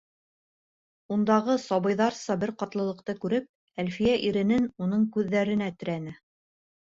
[1.15, 3.47] Ундағы сабыйҙарса бер ҡатлылыҡты күреп,
[3.83, 6.15] Әлфиә иренен уның күҙҙәренә терәне.